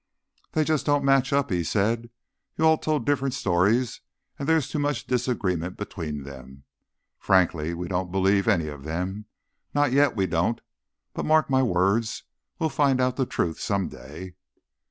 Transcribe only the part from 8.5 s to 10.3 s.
of them—not yet, we